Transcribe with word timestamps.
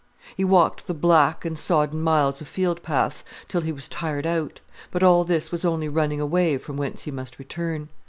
He 0.35 0.43
walked 0.43 0.87
the 0.87 0.95
black 0.95 1.45
and 1.45 1.59
sodden 1.59 2.01
miles 2.01 2.41
of 2.41 2.47
field 2.47 2.81
paths, 2.81 3.23
till 3.47 3.61
he 3.61 3.71
was 3.71 3.87
tired 3.87 4.25
out: 4.25 4.59
but 4.89 5.03
all 5.03 5.23
this 5.23 5.51
was 5.51 5.63
only 5.63 5.89
running 5.89 6.19
away 6.19 6.57
from 6.57 6.75
whence 6.75 7.03
he 7.03 7.11
must 7.11 7.37
return. 7.37 7.87